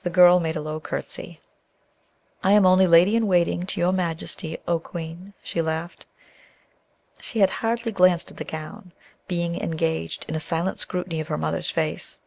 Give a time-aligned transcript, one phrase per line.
[0.00, 1.40] The girl made a low courtesy.
[2.44, 6.04] "I am only lady in waiting to your Majesty, O Queen," she laughed.
[7.22, 8.92] She had hardly glanced at the gown,
[9.28, 12.20] being engaged in a silent scrutiny of her mother's face.